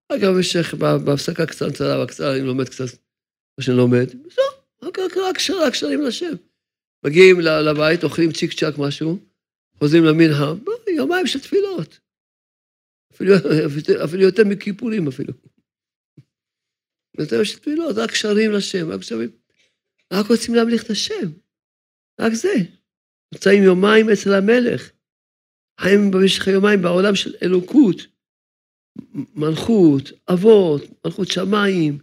[0.09, 2.85] אגב, במשך, בהפסקה קצרה וקצרה, אני לומד קצת
[3.57, 4.09] מה שאני לומד.
[4.09, 4.45] זהו,
[4.83, 6.33] רק, רק, רק, רק שרים לשם.
[7.05, 9.17] מגיעים לבית, אוכלים צ'יק צ'אק משהו,
[9.79, 10.55] חוזרים למנהר,
[10.87, 11.99] יומיים של תפילות.
[13.13, 13.33] אפילו,
[14.21, 15.33] יותר מכיפורים אפילו.
[17.19, 19.29] יותר של תפילות, רק שרים לשם, רק שרים.
[20.13, 21.31] רק רוצים להמליך את השם.
[22.21, 22.53] רק זה.
[23.33, 24.91] נמצאים יומיים אצל המלך.
[25.79, 27.97] חיים במשך היומיים בעולם של אלוקות,
[29.35, 31.97] מלכות, אבות, מלכות שמיים.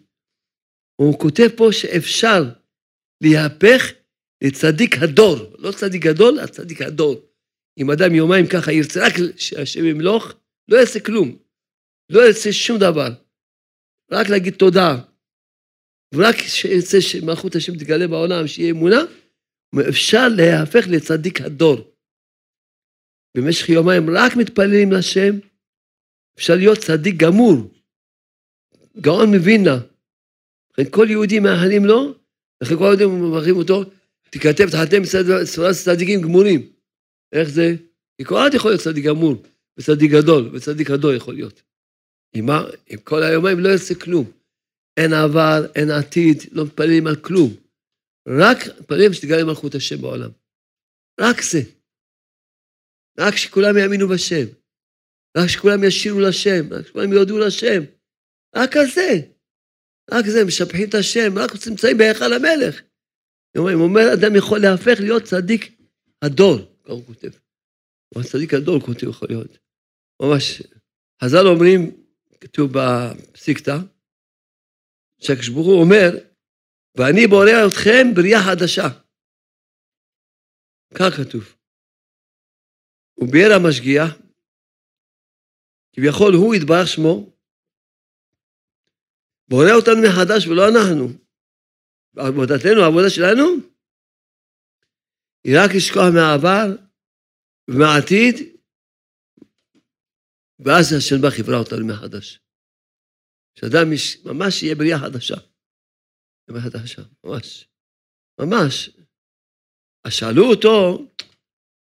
[1.01, 2.43] הוא כותב פה שאפשר
[3.23, 3.93] להיהפך
[4.45, 7.21] לצדיק הדור, לא צדיק גדול, אלא צדיק הדור.
[7.79, 10.33] אם אדם יומיים ככה ירצה רק שהשם ימלוך,
[10.69, 11.39] לא יעשה כלום.
[12.11, 13.09] לא ירצה שום דבר,
[14.13, 14.97] רק להגיד תודה,
[16.15, 19.01] ורק שירצה שמלכות השם תגלה בעולם, שיהיה אמונה,
[19.89, 21.95] אפשר להפך לצדיק הדור.
[23.37, 25.39] במשך יומיים רק מתפללים לשם,
[26.37, 27.71] אפשר להיות צדיק גמור,
[29.01, 29.79] גאון מווילנה.
[30.73, 32.15] לכן כל יהודי מאחלים לו,
[32.63, 33.85] לכן כל יהודי מברכים אותו,
[34.31, 35.03] תיכתב תחתם
[35.45, 36.73] צורת צדיקים גמורים.
[37.33, 37.75] איך זה?
[38.19, 39.43] כי כל אחד יכול להיות צדיק גמור,
[39.79, 41.63] וצדיק גדול, וצדיק הדור יכול להיות.
[42.35, 42.47] עם
[43.05, 44.40] כל היומיים לא יוצא כלום.
[44.97, 47.51] אין עבר, אין עתיד, לא מתפללים על כלום.
[48.29, 50.31] רק מתפללים שתגלה מלכות השם בעולם.
[51.21, 51.61] רק זה.
[53.19, 54.47] רק שכולם יאמינו בשם.
[55.37, 57.81] רק שכולם ישירו לשם, רק שכולם יודו לשם.
[58.57, 59.11] רק על זה.
[60.11, 62.83] רק זה, משבחים את השם, רק נמצאים בהיכל המלך.
[63.57, 65.73] הוא אומר, אדם יכול להפך להיות צדיק
[66.23, 67.31] הדור, ככה הוא כותב.
[68.15, 69.59] אבל צדיק הדור, הוא כותב, יכול להיות.
[70.23, 70.63] ממש.
[71.25, 72.05] חז"ל אומרים,
[72.41, 73.77] כתוב בפסיקתא,
[75.21, 76.11] שהקדוש ברוך הוא אומר,
[76.95, 78.89] ואני בורא אתכם בריאה חדשה.
[80.95, 81.57] כך כתוב.
[83.15, 84.11] הוא ביאר המשגיח,
[85.93, 87.33] כביכול הוא יתברך שמו,
[89.49, 91.09] בורא אותנו מחדש ולא אנחנו.
[92.17, 93.45] עבודתנו, העבודה שלנו,
[95.45, 96.67] היא רק לשכוח מהעבר
[97.71, 98.35] ומהעתיד,
[100.59, 102.41] ואז השם בא חברה אותנו מחדש.
[103.55, 103.87] שאדם
[104.25, 105.37] ממש יהיה בריאה חדשה.
[106.49, 107.69] בריאה חדשה, ממש.
[108.41, 108.91] ממש.
[110.05, 111.07] אז שאלו אותו,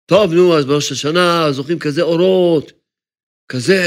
[0.05, 2.71] טוב, נו, אז בראש השנה זוכים כזה אורות,
[3.51, 3.81] כזה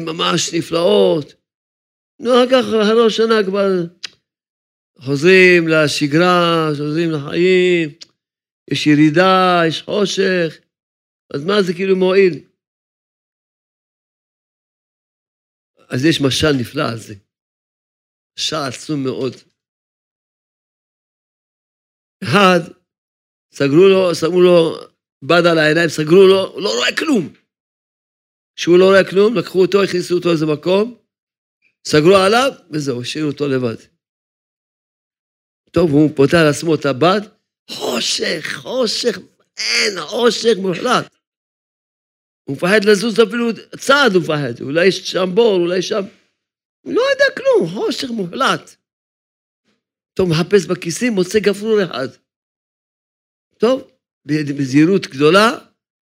[0.00, 1.34] ממש נפלאות.
[2.20, 3.68] נו, אחר כך, אחרי השנה כבר
[4.98, 7.90] חוזרים לשגרה, חוזרים לחיים,
[8.70, 10.58] יש ירידה, יש חושך,
[11.34, 12.53] אז מה זה כאילו מועיל?
[15.94, 17.14] אז יש משל נפלא על זה.
[18.38, 19.32] משל עצום מאוד.
[22.24, 22.60] אחד,
[23.54, 24.76] סגרו לו, שמו לו
[25.22, 27.34] בד על העיניים, סגרו לו, הוא לא רואה כלום.
[28.56, 30.98] כשהוא לא רואה כלום, לקחו אותו, הכניסו אותו לאיזה מקום,
[31.86, 33.80] סגרו עליו, וזהו, השאירו אותו לבד.
[35.70, 37.20] טוב, הוא פותח לעצמו את הבד,
[37.70, 39.18] חושך, חושך,
[39.56, 41.13] אין, חושך מוחלט.
[42.44, 43.46] הוא מפחד לזוז אפילו
[43.78, 46.02] צעד, הוא מפחד, אולי יש שם בור, אולי שם...
[46.80, 48.76] הוא לא יודע כלום, חושך מוחלט.
[50.14, 52.08] טוב, מחפש בכיסים, מוצא גפרור אחד.
[53.58, 53.90] טוב,
[54.26, 55.50] בזהירות גדולה,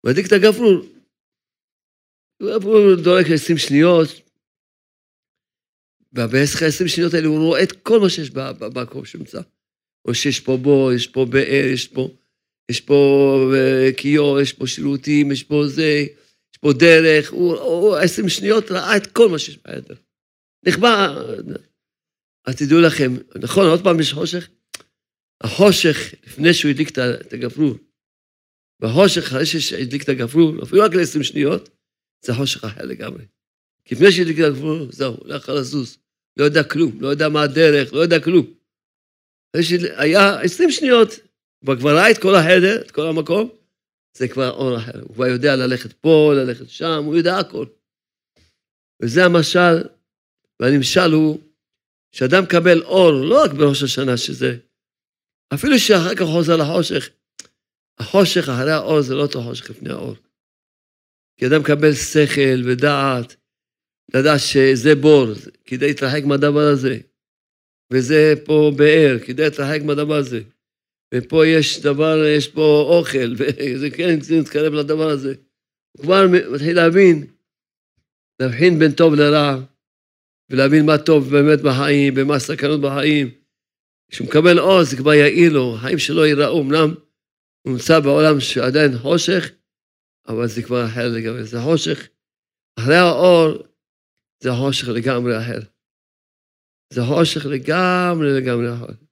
[0.06, 0.86] מדליק את הגפרור.
[2.42, 4.08] הגפרור דורק 20 שניות,
[6.14, 9.42] וב-20 שניות האלה הוא רואה את כל מה שיש במקום שנמצא.
[10.06, 12.10] או שיש פה בור, יש פה באר, יש פה,
[12.72, 16.06] יש פה אה, כיור, יש פה שירותים, יש פה זה,
[16.54, 17.32] יש פה דרך.
[17.32, 19.96] הוא, 20 שניות ראה את כל מה שיש בחדר.
[20.66, 21.16] נכבה.
[22.46, 24.50] אז תדעו לכם, נכון, עוד פעם יש חושך?
[25.44, 27.76] החושך, לפני שהוא הדליק את הגפרור,
[28.80, 31.70] והחושך, אחרי שהדליק את הגפרור, אפילו רק ל-20 שניות,
[32.26, 33.26] זה חושך אחר לגמרי.
[33.86, 35.98] כי לפני שהדליק את הגפרור, זהו, לא יכול לזוז.
[36.38, 38.54] לא יודע כלום, לא יודע מה הדרך, לא יודע כלום.
[39.98, 41.10] היה 20 שניות,
[41.68, 43.50] הוא כבר ראה את כל החדר, את כל המקום,
[44.18, 45.02] זה כבר אור אחר.
[45.02, 47.66] הוא כבר יודע ללכת פה, ללכת שם, הוא יודע הכל.
[49.02, 49.84] וזה המשל,
[50.60, 51.40] והנמשל הוא
[52.12, 54.58] שאדם מקבל אור, לא רק בראש השנה שזה,
[55.54, 57.10] אפילו שאחר כך חוזר לחושך,
[58.00, 60.16] החושך אחרי האור זה לא אותו חושך לפני האור.
[61.38, 63.36] כי אדם מקבל שכל ודעת,
[64.14, 65.28] לדעת שזה בור,
[65.66, 66.98] כדי להתרחק מהדבר הזה.
[67.94, 70.42] וזה פה באר, כדי להתרחק מהדבר הזה.
[71.14, 75.34] ופה יש דבר, יש פה אוכל, וזה כן להתקרב לדבר הזה.
[75.98, 77.28] הוא כבר מתחיל להבין,
[78.42, 79.56] להבחין בין טוב לרע,
[80.50, 83.30] ולהבין מה טוב באמת בחיים, ומה הסכנות בחיים.
[84.12, 86.94] כשהוא מקבל עוז, זה כבר יעיל לו, החיים שלו ייראו, אמנם
[87.62, 89.52] הוא נמצא בעולם שעדיין חושך,
[90.28, 92.08] אבל זה כבר אחר לגמרי, זה חושך.
[92.80, 93.64] אחרי האור,
[94.44, 95.60] זה חושך לגמרי אחר.
[96.94, 99.05] זה חושך לגמרי לגמרי אחר.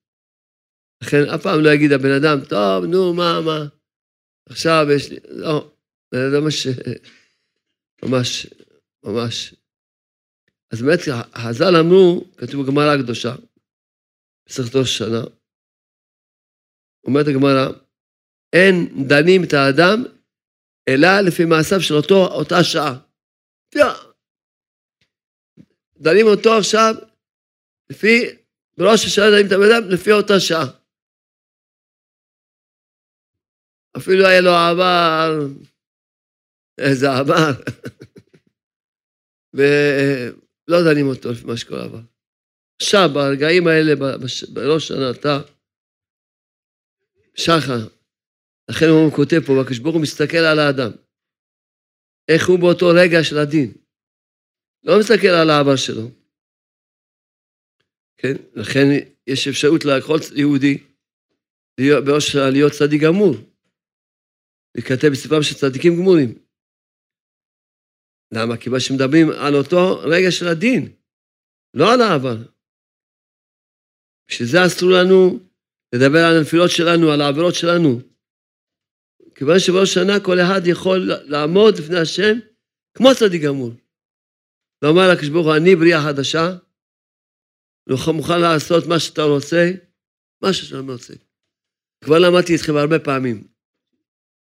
[1.03, 3.59] לכן אף פעם לא יגיד הבן אדם, טוב, נו, מה, מה,
[4.49, 5.71] עכשיו יש לי, לא,
[6.13, 6.67] זה ממש,
[8.03, 8.47] ממש,
[9.03, 9.55] ממש.
[10.71, 10.99] אז באמת,
[11.35, 13.35] חז"ל אמרו, כתוב בגמרא הקדושה,
[14.49, 15.23] ראש השנה,
[17.07, 17.67] אומרת הגמרא,
[18.53, 20.03] אין דנים את האדם
[20.87, 22.99] אלא לפי מעשיו של אותו, אותה שעה.
[25.97, 26.95] דנים אותו עכשיו
[27.89, 28.23] לפי,
[28.77, 30.82] בראש השנה דנים את הבן אדם לפי אותה שעה.
[33.97, 35.47] אפילו היה לו עבר,
[36.77, 37.51] איזה עבר.
[40.67, 42.01] לא דנים אותו לפי מה שקורה אבל.
[42.81, 43.95] עכשיו, ברגעים האלה,
[44.53, 45.39] בראש שנה, אתה,
[47.35, 47.87] שחר,
[48.69, 50.91] לכן הוא כותב פה, והקדוש ברוך הוא מסתכל על האדם.
[52.27, 53.73] איך הוא באותו רגע של הדין.
[54.83, 56.11] לא מסתכל על העבר שלו.
[58.17, 58.33] כן?
[58.53, 58.85] לכן
[59.27, 60.77] יש אפשרות לכל יהודי
[61.79, 62.03] להיות,
[62.53, 63.52] להיות צדיק גמור.
[64.75, 66.39] להיכתב בספרם של צדיקים גמורים.
[68.33, 68.57] למה?
[68.57, 70.93] כיוון שמדברים על אותו רגע של הדין,
[71.73, 72.37] לא על העבר.
[74.27, 75.39] בשביל זה אסור לנו
[75.95, 77.99] לדבר על הנפילות שלנו, על העבירות שלנו.
[79.35, 82.35] כיוון שבראש שנה כל אחד יכול לעמוד לפני השם
[82.93, 83.71] כמו צדיק גמור.
[84.83, 86.45] לומר לקדוש ברוך הוא, אני בריאה חדשה,
[88.13, 89.71] מוכן לעשות מה שאתה רוצה,
[90.43, 91.13] מה שאתה רוצה.
[92.03, 93.47] כבר למדתי איתכם הרבה פעמים,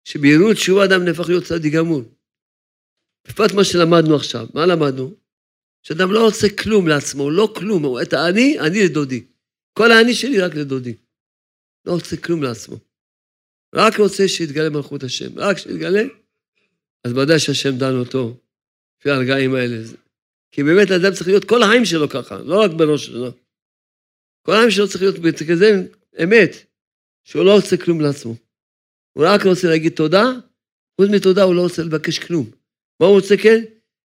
[0.04, 2.02] שבהירות תשובה אדם נהפך להיות צדיק גמור.
[3.28, 5.14] בפרט מה שלמדנו עכשיו, מה למדנו?
[5.82, 9.24] שאדם לא רוצה כלום לעצמו, לא כלום, את האני, אני לדודי.
[9.72, 10.94] כל האני שלי רק לדודי.
[11.84, 12.76] לא רוצה כלום לעצמו.
[13.74, 15.38] רק רוצה שיתגלה מלכות השם.
[15.38, 16.02] רק שיתגלה,
[17.04, 18.36] אז ודאי שהשם דן אותו
[19.00, 19.76] לפי הרגעים האלה.
[20.52, 23.32] כי באמת האדם צריך להיות כל החיים שלו ככה, לא רק בראש שלו.
[24.42, 25.86] כל החיים שלו צריך להיות כזה
[26.22, 26.56] אמת,
[27.24, 28.34] שהוא לא רוצה כלום לעצמו.
[29.20, 30.24] הוא רק רוצה להגיד תודה,
[30.96, 32.46] חוץ מתודה הוא לא רוצה לבקש כלום.
[33.00, 33.60] מה הוא רוצה כן?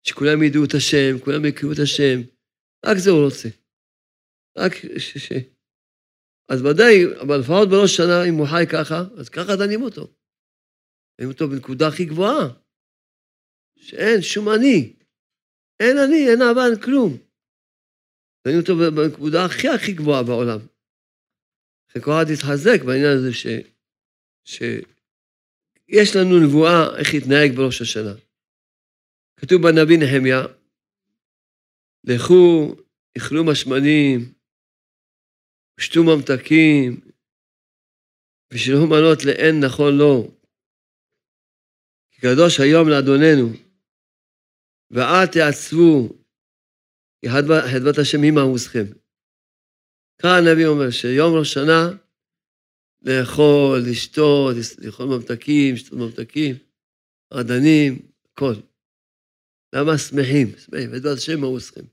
[0.04, 2.18] שכולם ידעו את השם, כולם יכירו את השם.
[2.86, 3.50] רק זה הוא רוצה.
[4.58, 5.18] רק ש...
[5.18, 5.32] ש...
[6.50, 10.08] אז ודאי, אבל לפחות בראש שנה, אם הוא חי ככה, אז ככה דנים אותו.
[11.18, 12.44] דנים אותו בנקודה הכי גבוהה,
[13.76, 14.94] שאין שום אני.
[15.80, 17.18] אין אני, אין אהבה, אין כלום.
[18.48, 20.60] דנים אותו בנקודה הכי הכי גבוהה בעולם.
[22.04, 23.48] כל אחד יתחזק בעניין הזה ש...
[25.92, 28.14] שיש לנו נבואה איך להתנהג בראש השנה.
[29.38, 30.42] כתוב בנביא נחמיה,
[32.04, 32.76] לכו,
[33.18, 34.34] אכלו משמנים,
[35.80, 37.02] שתו ממתקים,
[38.54, 40.32] ושילמו מנות לאין נכון לו.
[42.12, 43.50] כי קדוש היום לאדוננו,
[44.92, 46.10] ואל תעצבו,
[47.22, 48.86] כי חדבת השם עמוסכם.
[50.22, 51.90] כאן הנביא אומר שיום ראש שנה,
[53.02, 56.56] לאכול, לשתות, לאכול ממתקים, לשתות ממתקים,
[57.34, 58.54] רדנים, הכל.
[59.76, 60.48] למה שמחים?
[60.58, 61.86] שמחים, חדבת השם עמוסכם.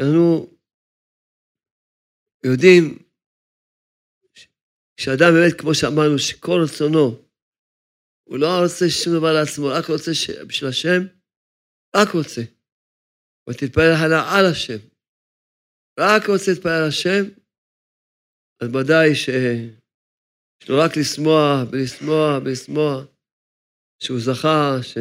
[0.00, 0.56] אנחנו
[2.44, 2.98] יודעים
[5.00, 7.06] שאדם באמת, כמו שאמרנו, שכל רצונו,
[8.28, 10.30] הוא לא רוצה שום דבר לעצמו, רק רוצה ש...
[10.48, 11.00] בשביל השם,
[11.96, 12.42] רק רוצה.
[13.48, 13.92] ותתפלל
[14.36, 14.80] על השם.
[16.00, 17.22] רק רוצה להתפלל על השם,
[18.60, 19.14] אז ודאי
[20.58, 23.04] שיש לו רק לשמוח ולשמוח ולשמוח,
[24.02, 24.98] שהוא זכה, ש...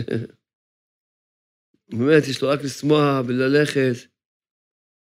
[1.89, 4.15] באמת יש לו רק לשמוח וללכת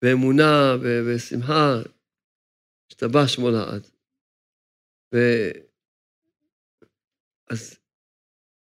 [0.02, 1.68] באמונה ובשמחה,
[2.90, 3.83] השתבח שמו לעד.
[5.14, 5.16] ו...
[7.50, 7.78] אז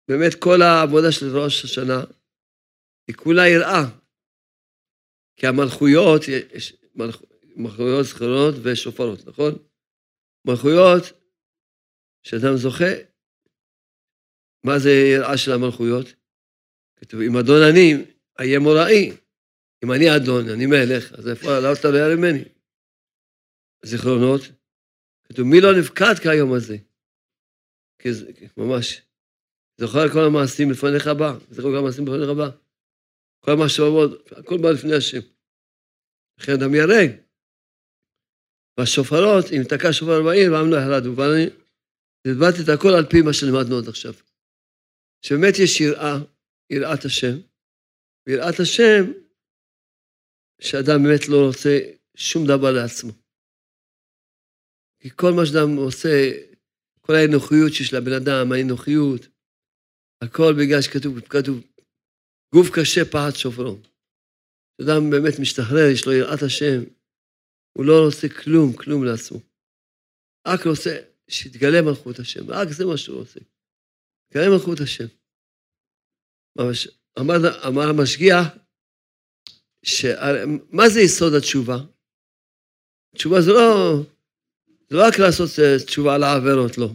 [0.09, 2.01] באמת כל העבודה של ראש השנה
[3.09, 3.85] היא כולה יראה.
[5.37, 6.23] כי המלכויות,
[6.55, 7.23] יש מלכ...
[7.57, 9.53] מלכויות זכרונות ושופרות, נכון?
[10.47, 11.03] מלכויות,
[12.25, 12.93] שאדם זוכה,
[14.65, 16.07] מה זה יראה של המלכויות?
[16.97, 18.05] כתוב, אם אדון אני,
[18.41, 19.11] אהיה מוראי.
[19.85, 22.45] אם אני אדון, אני מלך, אז איפה, למה אתה לא ירא ממני?
[23.85, 24.41] זיכרונות,
[25.25, 26.77] כתוב, מי לא נפקד כיום הזה?
[27.99, 28.09] כי
[28.57, 29.03] ממש,
[29.81, 32.51] זוכר כל המעשים לפניך בא, זוכר כל המעשים לפניך בא.
[33.41, 35.19] כל המחשבות, הכל בא לפני השם.
[36.39, 37.11] לכן אדם ייהרג.
[38.79, 41.17] והשופרות, אם תקע שופר בעיר, והעם לא יחלדו.
[41.17, 41.64] ואני
[42.27, 44.15] הסברתי את הכל על פי מה שלמדנו עד עכשיו.
[45.23, 46.17] שבאמת יש יראה,
[46.71, 47.37] יראת השם.
[48.27, 49.03] ויראת השם,
[50.61, 51.79] שאדם באמת לא רוצה
[52.17, 53.13] שום דבר לעצמו.
[55.01, 56.31] כי כל מה שאדם עושה,
[57.01, 59.23] כל האנוכיות שיש לבן אדם, האנוכיות,
[60.23, 61.59] הכל בגלל שכתוב, כתוב,
[62.55, 63.79] גוף קשה פחד שופרו.
[64.75, 66.81] כשאדם באמת משתחרר, יש לו יראת השם,
[67.73, 69.39] הוא לא רוצה כלום, כלום לעצמו.
[70.49, 73.41] רק רוצה שיתגלה מלכות השם, רק זה מה שהוא רוצה.
[74.29, 75.07] יתגלה מלכות השם.
[77.21, 78.47] אמר, אמר המשגיח,
[80.71, 81.77] מה זה יסוד התשובה?
[83.17, 83.97] תשובה זה לא,
[84.89, 86.89] זה לא רק לעשות אה, תשובה על העבירות, לא.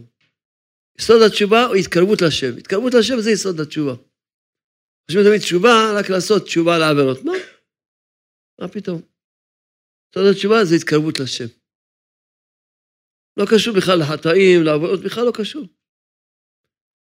[0.99, 2.57] יסוד התשובה הוא התקרבות לשם.
[2.57, 3.95] התקרבות לשם זה יסוד התשובה.
[5.05, 7.23] חושבים תמיד תשובה, רק לעשות תשובה על העבירות.
[7.23, 7.33] מה?
[8.59, 9.01] מה פתאום?
[10.11, 11.58] יסוד התשובה זה התקרבות לשם.
[13.39, 15.67] לא קשור בכלל לחטאים, לעבירות, בכלל לא קשור.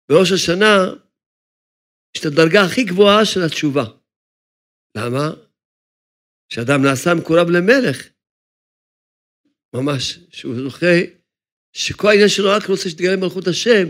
[0.09, 0.75] בראש השנה
[2.15, 3.85] יש את הדרגה הכי גבוהה של התשובה.
[4.97, 5.27] למה?
[6.53, 7.99] שאדם נעשה מקורב למלך,
[9.75, 10.97] ממש, שהוא זוכה,
[11.73, 13.87] שכל העניין שלו רק רוצה שתגלה מלכות השם.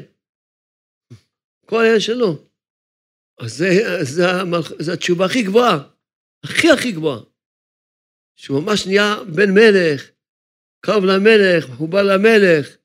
[1.67, 2.49] כל העניין שלו.
[3.41, 3.69] אז זה,
[4.03, 4.83] זה, המלכ...
[4.83, 5.77] זה התשובה הכי גבוהה,
[6.45, 7.21] הכי הכי גבוהה.
[8.37, 10.11] שהוא ממש נהיה בן מלך,
[10.81, 12.77] קרוב למלך, מחובר למלך.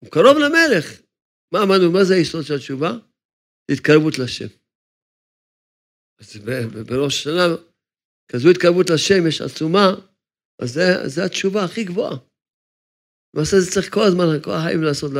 [0.00, 0.86] הוא קרוב למלך.
[1.52, 2.90] מה אמרנו, מה זה היסוד של התשובה?
[3.70, 4.50] התקרבות לשם.
[6.20, 6.36] אז
[6.88, 7.46] בראש השנה,
[8.32, 9.88] כזו התקרבות לשם יש עצומה,
[10.62, 12.16] אז זה, זה התשובה הכי גבוהה.
[13.34, 15.10] למעשה זה צריך כל הזמן, כל החיים לעשות,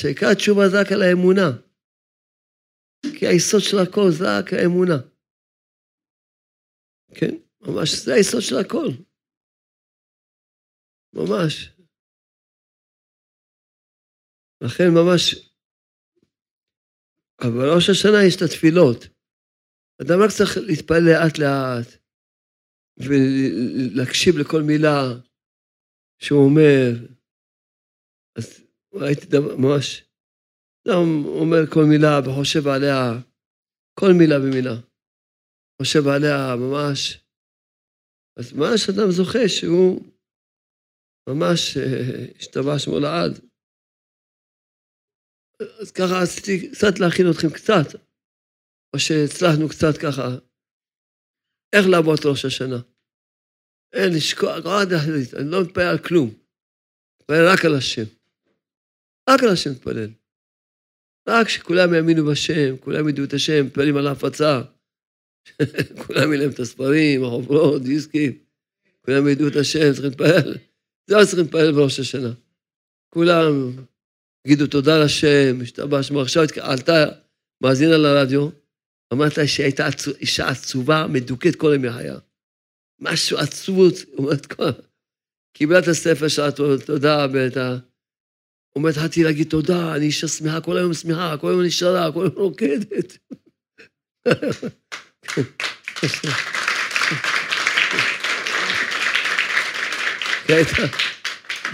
[0.00, 1.48] שעיקר התשובה זה רק על האמונה.
[3.18, 4.98] כי היסוד של הכל זה רק האמונה.
[7.14, 8.88] כן, ממש, זה היסוד של הכל.
[11.14, 11.70] ממש.
[14.64, 15.52] לכן ממש,
[17.40, 18.98] אבל בראש השנה יש את התפילות.
[20.02, 21.88] אדם רק צריך להתפלל לאט לאט,
[23.04, 25.00] ולהקשיב לכל מילה
[26.22, 26.88] שהוא אומר.
[28.38, 28.46] אז
[28.94, 30.04] ראיתי דבר, ממש,
[30.82, 33.00] אדם אומר כל מילה וחושב עליה,
[34.00, 34.76] כל מילה ומילה.
[35.82, 37.18] חושב עליה ממש.
[38.38, 40.11] אז ממש אדם זוכה שהוא
[41.28, 43.32] ממש אה, השתבע שמו לעד.
[45.80, 48.00] אז ככה עשיתי קצת להכין אתכם קצת,
[48.94, 50.28] או שהצלחנו קצת ככה,
[51.74, 52.80] איך לעבוד ראש השנה.
[53.92, 54.66] אין לשכוח,
[55.38, 56.28] אני לא מתפלל על כלום,
[57.20, 58.08] מתפלל רק על השם.
[59.30, 60.10] רק על השם מתפלל.
[61.28, 64.62] רק שכולם יאמינו בשם, כולם ידעו את השם, מתפללים על ההפצה.
[66.06, 68.44] כולם יהיו את הספרים, החוברות, דיסקים,
[69.04, 70.71] כולם ידעו את השם, צריכים להתפלל.
[71.16, 72.32] לא צריכים להתפלל בראש השנה.
[73.14, 73.72] כולם
[74.46, 76.20] תגידו תודה לשם, השתבח שמו.
[76.20, 77.04] עכשיו עלתה
[77.62, 78.48] מאזינה לרדיו,
[79.12, 79.88] אמרת שהיא הייתה
[80.20, 82.18] אישה עצובה, מדוכאת כל ימי חיה.
[83.00, 84.64] משהו עצבות, אומרת, כל...
[85.56, 86.50] קיבלה את הספר שלה,
[86.86, 87.76] תודה, ואת ה...
[88.76, 92.26] אומרת, התחלתי להגיד תודה, אני אישה שמחה, כל היום שמחה, כל היום אני שרה, כל
[92.26, 93.18] היום רוקדת.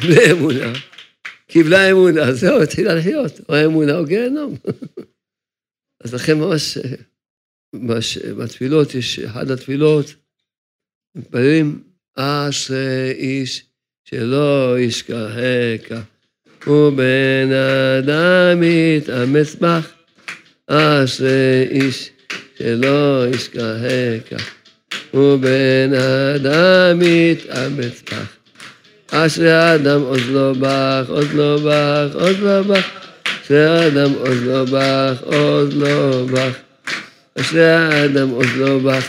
[0.00, 0.72] בלי אמונה.
[1.46, 4.56] קיבלה אמונה, זהו, התחילה לחיות, או האמונה או גיהנום.
[6.04, 6.78] אז לכן ממש,
[7.72, 10.14] ממש בתפילות, יש אחת התפילות,
[11.14, 11.82] מתפללים,
[12.14, 13.64] אשרי איש
[14.04, 16.00] שלא ישכחך,
[16.66, 17.48] ובן
[17.98, 19.92] אדם יתאמץ בך,
[20.66, 22.10] אשרי איש
[22.58, 24.48] שלא ישכחך,
[25.14, 25.90] ובן
[26.34, 28.37] אדם יתאמץ בך.
[29.10, 32.88] אשרי האדם עוז לא בך, עוז לא בך, עוז לא בך.
[33.44, 36.54] אשרי האדם עוז לא בך, עוז לא בך.
[37.40, 39.08] אשרי האדם עוז לא בך,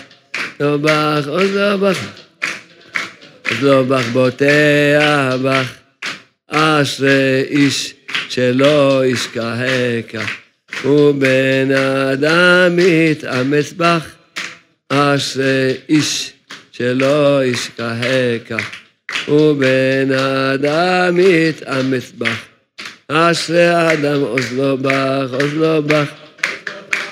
[0.60, 2.00] לא בך, עוז לא בך.
[3.50, 5.74] עוז לא בך בוטח בך.
[6.48, 7.94] אשרי איש
[8.30, 10.32] שלא ישכחך.
[10.86, 11.72] ובן
[12.12, 14.06] אדם יתאמץ בך.
[14.90, 16.34] אשרי איש
[16.72, 18.89] שלא ישכחך.
[19.28, 22.46] ובן אדם יתאמץ בך.
[23.08, 26.12] אשרי האדם עוז לו בך, עוז לו בך.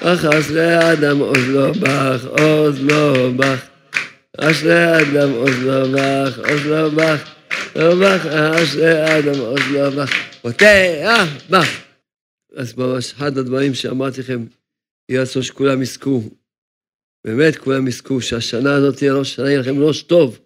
[0.02, 3.66] אך אשרי האדם עוז לו בך, עוז לו בך.
[4.38, 7.24] אשרי האדם עוז לו בך, עוז לו בך.
[7.76, 10.14] לא בך, אשרי האדם עוז לו בך.
[10.42, 11.68] פותח בך.
[12.56, 14.46] אז ממש אחד הדברים שאמרתי לכם,
[15.10, 16.22] יהיה רצון שכולם יזכו.
[17.26, 20.40] באמת כולם יזכו, שהשנה הזאת תהיה ראש שנה, יהיה לכם ראש טוב.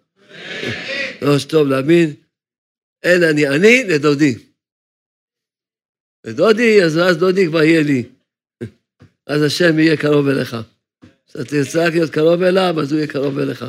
[1.22, 2.14] ראש טוב להבין,
[3.02, 4.34] אין אני אני לדודי.
[6.26, 8.04] לדודי, אז אז דודי כבר יהיה לי.
[9.26, 10.56] אז השם יהיה קרוב אליך.
[11.26, 13.64] כשאתה תרצה להיות קרוב אליו, אז הוא יהיה קרוב אליך.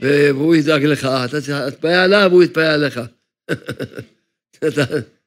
[0.00, 1.08] והוא ידאג לך.
[1.24, 3.00] אתה תתפעל עליו, הוא יתפעל עליך.